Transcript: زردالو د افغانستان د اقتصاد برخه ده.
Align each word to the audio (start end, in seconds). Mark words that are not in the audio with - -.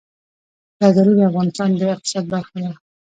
زردالو 0.79 1.13
د 1.17 1.21
افغانستان 1.29 1.69
د 1.79 1.81
اقتصاد 1.95 2.25
برخه 2.33 2.57
ده. 2.63 2.71